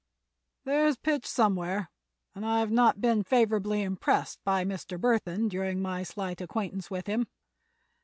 "There's 0.63 0.97
pitch 0.97 1.27
somewhere, 1.27 1.91
and 2.33 2.43
I've 2.43 2.71
not 2.71 3.01
been 3.01 3.21
favorably 3.21 3.83
impressed 3.83 4.43
by 4.43 4.65
Mr. 4.65 4.99
Burthon 4.99 5.47
during 5.47 5.79
my 5.79 6.01
slight 6.01 6.41
acquaintance 6.41 6.89
with 6.89 7.05
him. 7.05 7.27